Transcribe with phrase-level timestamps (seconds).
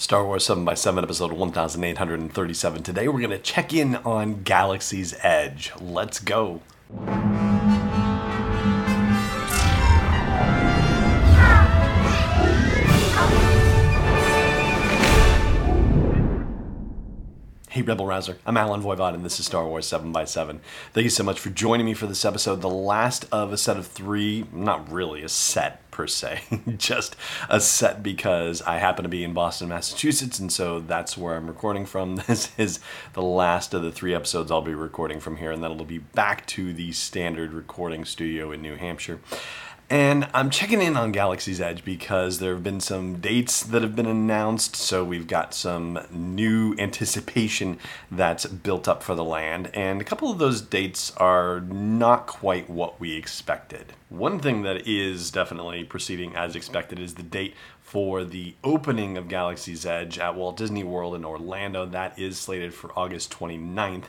[0.00, 2.84] Star Wars 7x7, episode 1837.
[2.84, 5.72] Today we're going to check in on Galaxy's Edge.
[5.80, 6.60] Let's go.
[17.70, 18.38] Hey, Rebel Rouser.
[18.46, 20.60] I'm Allen Voivod, and this is Star Wars 7x7.
[20.92, 23.76] Thank you so much for joining me for this episode, the last of a set
[23.76, 26.40] of three, not really a set per se,
[26.78, 27.16] just
[27.50, 31.48] a set because I happen to be in Boston, Massachusetts, and so that's where I'm
[31.48, 32.22] recording from.
[32.28, 32.78] This is
[33.14, 35.98] the last of the three episodes I'll be recording from here, and then it'll be
[35.98, 39.18] back to the standard recording studio in New Hampshire.
[39.90, 43.96] And I'm checking in on Galaxy's Edge because there have been some dates that have
[43.96, 44.76] been announced.
[44.76, 47.78] So we've got some new anticipation
[48.10, 49.70] that's built up for the land.
[49.72, 53.94] And a couple of those dates are not quite what we expected.
[54.10, 59.28] One thing that is definitely proceeding as expected is the date for the opening of
[59.28, 61.86] Galaxy's Edge at Walt Disney World in Orlando.
[61.86, 64.04] That is slated for August 29th.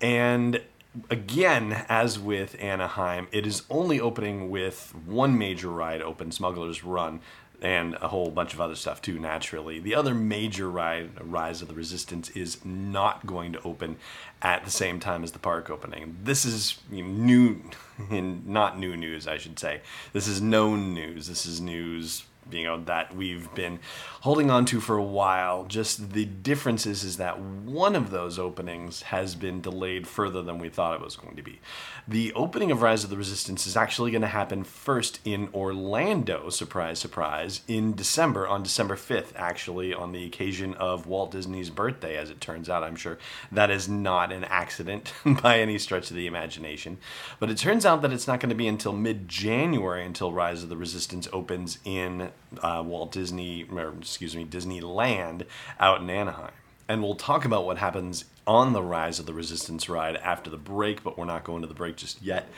[0.00, 0.62] And
[1.10, 7.20] again, as with Anaheim, it is only opening with one major ride open, Smuggler's Run,
[7.60, 9.80] and a whole bunch of other stuff too, naturally.
[9.80, 13.96] The other major ride, Rise of the Resistance, is not going to open
[14.40, 16.16] at the same time as the park opening.
[16.22, 17.62] This is new,
[18.10, 19.80] not new news, I should say.
[20.12, 21.26] This is known news.
[21.26, 23.78] This is news you know that we've been
[24.22, 25.64] holding on to for a while.
[25.64, 30.58] Just the difference is, is that one of those openings has been delayed further than
[30.58, 31.60] we thought it was going to be.
[32.06, 36.48] The opening of rise of the resistance is actually going to happen first in orlando
[36.50, 42.16] surprise surprise in december on december 5th actually on the occasion of walt disney's birthday
[42.16, 43.18] as it turns out i'm sure.
[43.50, 46.98] That is not an accident by any stretch of the imagination.
[47.38, 50.68] But it turns out that it's not going to be until mid-january until rise of
[50.68, 52.30] the resistance opens in
[52.62, 55.46] uh, Walt Disney, or excuse me, Disneyland
[55.78, 56.52] out in Anaheim.
[56.88, 60.56] And we'll talk about what happens on the Rise of the Resistance ride after the
[60.56, 62.48] break, but we're not going to the break just yet.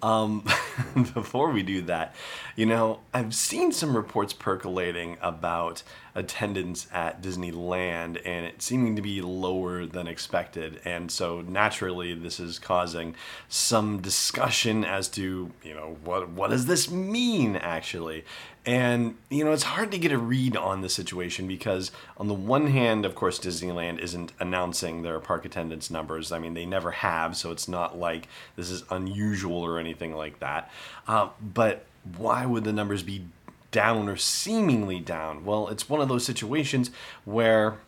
[0.00, 0.44] Um,
[1.14, 2.14] before we do that,
[2.54, 5.82] you know, I've seen some reports percolating about
[6.14, 10.80] attendance at Disneyland and it seeming to be lower than expected.
[10.84, 13.14] And so naturally, this is causing
[13.48, 18.24] some discussion as to, you know, what, what does this mean actually?
[18.66, 22.34] And, you know, it's hard to get a read on the situation because, on the
[22.34, 26.30] one hand, of course, Disneyland isn't announcing their park attendance numbers.
[26.30, 30.40] I mean, they never have, so it's not like this is unusual or anything like
[30.40, 30.70] that.
[31.08, 33.24] Uh, but why would the numbers be
[33.70, 35.44] down or seemingly down?
[35.44, 36.90] Well, it's one of those situations
[37.24, 37.78] where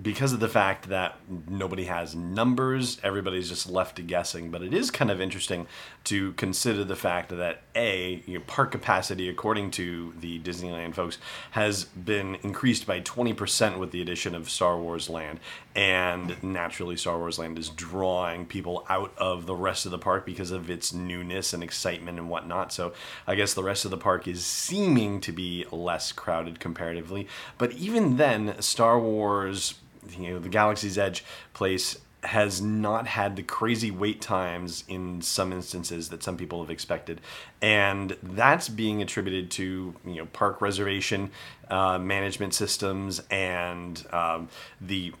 [0.00, 4.50] because of the fact that nobody has numbers, everybody's just left to guessing.
[4.50, 5.66] But it is kind of interesting
[6.04, 11.18] to consider the fact that a you know, park capacity, according to the Disneyland folks,
[11.52, 15.40] has been increased by 20% with the addition of Star Wars Land,
[15.74, 20.26] and naturally, Star Wars Land is drawing people out of the rest of the park
[20.26, 22.72] because of its newness and excitement and whatnot.
[22.72, 22.92] So
[23.26, 27.26] I guess the rest of the park is seeming to be less crowded comparatively.
[27.56, 29.74] But even then, Star Wars
[30.10, 31.24] you know the Galaxy's Edge
[31.54, 36.70] place has not had the crazy wait times in some instances that some people have
[36.70, 37.20] expected,
[37.60, 41.30] and that's being attributed to you know park reservation
[41.68, 44.48] uh, management systems and um,
[44.80, 45.12] the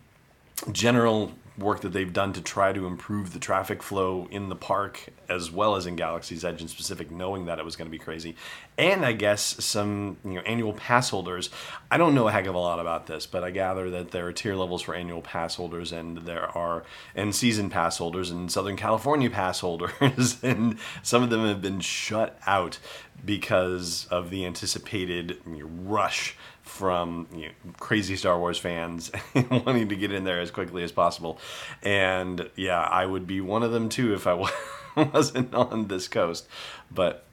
[0.70, 5.08] general work that they've done to try to improve the traffic flow in the park
[5.28, 7.98] as well as in Galaxy's Edge in specific, knowing that it was going to be
[7.98, 8.36] crazy.
[8.78, 11.50] And I guess some you know annual pass holders.
[11.90, 14.26] I don't know a heck of a lot about this, but I gather that there
[14.26, 16.84] are tier levels for annual pass holders, and there are
[17.14, 21.80] and season pass holders and Southern California pass holders, and some of them have been
[21.80, 22.78] shut out
[23.24, 29.10] because of the anticipated rush from you know, crazy Star Wars fans
[29.50, 31.38] wanting to get in there as quickly as possible.
[31.82, 34.48] And yeah, I would be one of them too if I
[34.96, 36.46] wasn't on this coast.
[36.90, 37.24] But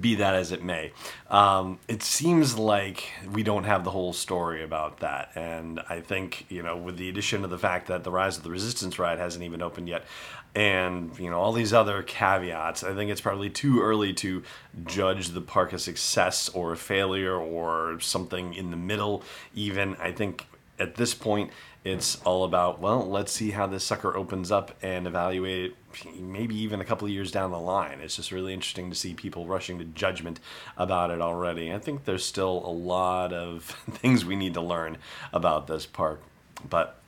[0.00, 0.92] be that as it may,
[1.28, 5.30] um, it seems like we don't have the whole story about that.
[5.34, 8.42] And I think, you know, with the addition of the fact that the Rise of
[8.42, 10.04] the Resistance ride hasn't even opened yet,
[10.54, 14.42] and, you know, all these other caveats, I think it's probably too early to
[14.86, 19.24] judge the park a success or a failure or something in the middle,
[19.54, 19.96] even.
[19.96, 20.46] I think
[20.78, 21.50] at this point,
[21.84, 25.76] it's all about, well, let's see how this sucker opens up and evaluate it
[26.18, 28.00] maybe even a couple of years down the line.
[28.00, 30.40] It's just really interesting to see people rushing to judgment
[30.76, 31.72] about it already.
[31.72, 34.98] I think there's still a lot of things we need to learn
[35.32, 36.22] about this park.
[36.68, 36.98] But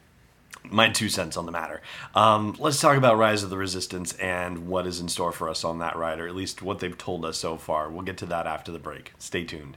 [0.71, 1.81] my two cents on the matter.
[2.15, 5.65] Um, let's talk about Rise of the Resistance and what is in store for us
[5.65, 7.89] on that ride, or at least what they've told us so far.
[7.89, 9.12] We'll get to that after the break.
[9.19, 9.77] Stay tuned.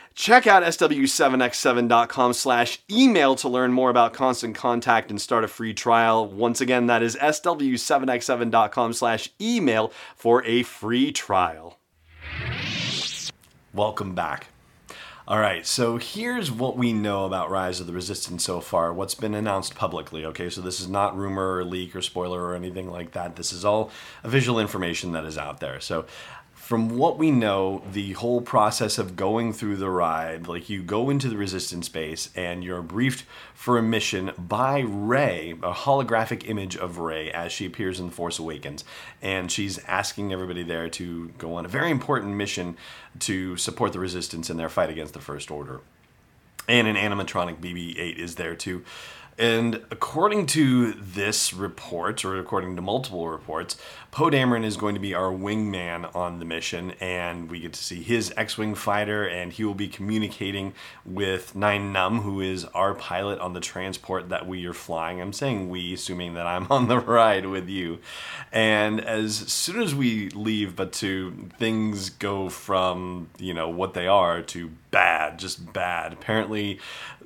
[0.13, 5.73] Check out sw7x7.com slash email to learn more about Constant Contact and start a free
[5.73, 6.27] trial.
[6.27, 11.77] Once again, that is sw7x7.com slash email for a free trial.
[13.73, 14.47] Welcome back.
[15.27, 19.15] All right, so here's what we know about Rise of the Resistance so far, what's
[19.15, 20.25] been announced publicly.
[20.25, 23.37] Okay, so this is not rumor or leak or spoiler or anything like that.
[23.37, 23.91] This is all
[24.25, 25.79] visual information that is out there.
[25.79, 26.05] So
[26.71, 31.09] from what we know, the whole process of going through the ride, like you go
[31.09, 36.77] into the resistance base and you're briefed for a mission by Rey, a holographic image
[36.77, 38.85] of Rey as she appears in The Force Awakens.
[39.21, 42.77] And she's asking everybody there to go on a very important mission
[43.19, 45.81] to support the resistance in their fight against the First Order.
[46.69, 48.85] And an animatronic BB 8 is there too.
[49.41, 53.75] And according to this report, or according to multiple reports,
[54.11, 57.83] Poe Dameron is going to be our wingman on the mission, and we get to
[57.83, 60.73] see his X-wing fighter, and he will be communicating
[61.03, 65.19] with Nien Nunb, who is our pilot on the transport that we are flying.
[65.19, 67.97] I'm saying we, assuming that I'm on the ride with you.
[68.51, 74.05] And as soon as we leave, but to things go from you know what they
[74.05, 76.13] are to bad, just bad.
[76.13, 76.79] Apparently,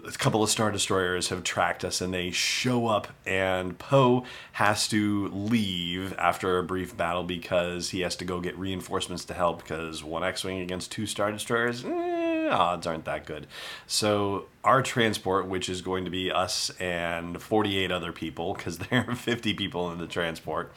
[0.06, 4.23] a couple of star destroyers have tracked us, and they show up, and Poe
[4.53, 9.33] has to leave after a brief battle because he has to go get reinforcements to
[9.33, 13.47] help because one X-wing against two Star Destroyers, eh, odds aren't that good.
[13.87, 19.05] So our transport, which is going to be us and 48 other people, because there
[19.07, 20.71] are 50 people in the transport,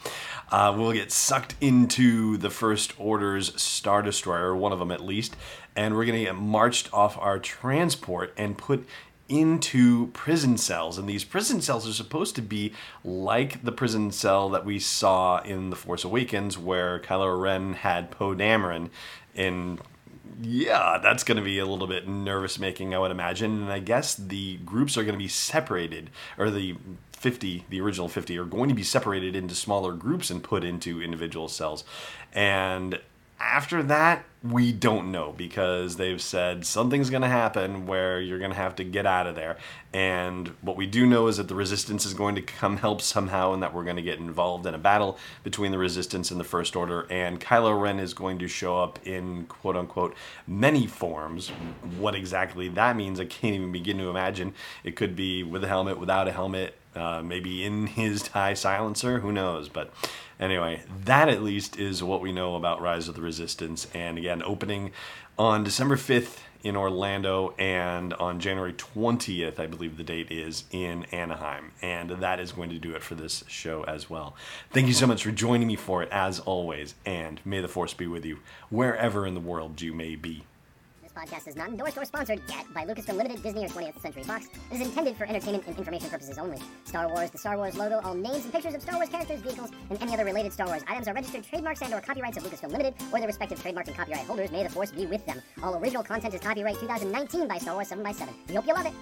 [0.51, 5.35] uh, will get sucked into the First Order's Star Destroyer, one of them at least,
[5.75, 8.85] and we're going to get marched off our transport and put
[9.29, 10.97] into prison cells.
[10.97, 12.73] And these prison cells are supposed to be
[13.03, 18.11] like the prison cell that we saw in The Force Awakens, where Kylo Ren had
[18.11, 18.89] Poe Dameron.
[19.35, 19.79] And
[20.41, 23.61] yeah, that's going to be a little bit nervous making, I would imagine.
[23.61, 26.75] And I guess the groups are going to be separated, or the
[27.13, 31.01] 50, the original 50, are going to be separated into smaller groups and put into
[31.01, 31.83] individual cells.
[32.33, 32.99] And
[33.39, 38.51] after that, we don't know because they've said something's going to happen where you're going
[38.51, 39.57] to have to get out of there.
[39.93, 43.53] And what we do know is that the resistance is going to come help somehow
[43.53, 46.45] and that we're going to get involved in a battle between the resistance and the
[46.45, 47.05] First Order.
[47.09, 50.15] And Kylo Ren is going to show up in quote unquote
[50.47, 51.49] many forms.
[51.97, 54.53] What exactly that means, I can't even begin to imagine.
[54.83, 59.19] It could be with a helmet, without a helmet, uh, maybe in his tie silencer,
[59.19, 59.69] who knows?
[59.69, 59.91] But
[60.39, 63.87] anyway, that at least is what we know about Rise of the Resistance.
[63.93, 64.91] And again, opening
[65.37, 71.05] on December 5th in Orlando and on January 20th, I believe the date is in
[71.05, 71.71] Anaheim.
[71.81, 74.35] And that is going to do it for this show as well.
[74.71, 76.95] Thank you so much for joining me for it, as always.
[77.05, 78.39] And may the force be with you
[78.69, 80.43] wherever in the world you may be
[81.11, 84.47] podcast is not endorsed or sponsored yet by Lucasfilm Limited, Disney, or 20th Century Fox.
[84.71, 86.59] It is intended for entertainment and information purposes only.
[86.85, 89.71] Star Wars, the Star Wars logo, all names and pictures of Star Wars characters, vehicles,
[89.89, 92.71] and any other related Star Wars items are registered trademarks and or copyrights of Lucasfilm
[92.71, 94.51] Limited or their respective trademark and copyright holders.
[94.51, 95.41] May the force be with them.
[95.63, 98.29] All original content is copyright 2019 by Star Wars 7x7.
[98.47, 98.93] We hope you love it.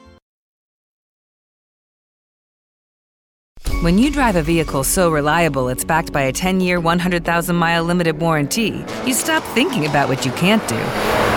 [3.83, 7.83] When you drive a vehicle so reliable it's backed by a 10 year, 100,000 mile
[7.83, 11.36] limited warranty, you stop thinking about what you can't do